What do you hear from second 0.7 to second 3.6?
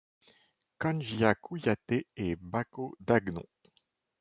Kanjia Kouyaté et Bako Dagnon.